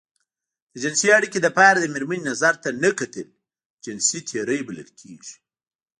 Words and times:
د 0.71 0.73
جنسي 0.83 1.07
اړيکې 1.17 1.39
لپاره 1.47 1.77
د 1.79 1.85
مېرمنې 1.93 2.23
نظر 2.31 2.53
ته 2.63 2.69
نه 2.83 2.91
کتل 2.99 3.27
جنسي 3.85 4.19
تېری 4.29 4.59
بلل 4.67 4.89
کېږي. 4.99 5.35